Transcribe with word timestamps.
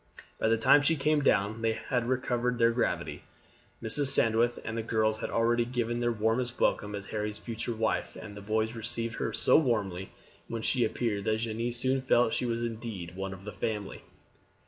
By 0.39 0.47
the 0.47 0.57
time 0.57 0.81
she 0.81 0.95
came 0.95 1.21
down 1.21 1.61
they 1.61 1.73
had 1.73 2.09
recovered 2.09 2.57
their 2.57 2.71
gravity. 2.71 3.21
Mrs. 3.83 4.07
Sandwith 4.07 4.57
and 4.65 4.75
the 4.75 4.81
girls 4.81 5.19
had 5.19 5.29
already 5.29 5.63
given 5.63 5.97
her 6.01 6.09
the 6.11 6.11
warmest 6.17 6.59
welcome 6.59 6.95
as 6.95 7.05
Harry's 7.05 7.37
future 7.37 7.75
wife, 7.75 8.15
and 8.19 8.35
the 8.35 8.41
boys 8.41 8.73
received 8.73 9.17
her 9.17 9.31
so 9.31 9.57
warmly 9.59 10.09
when 10.47 10.63
she 10.63 10.83
appeared 10.83 11.25
that 11.25 11.37
Jeanne 11.37 11.71
soon 11.71 12.01
felt 12.01 12.31
that 12.31 12.35
she 12.35 12.47
was 12.47 12.63
indeed 12.63 13.15
one 13.15 13.31
of 13.31 13.43
the 13.45 13.53
family. 13.53 14.01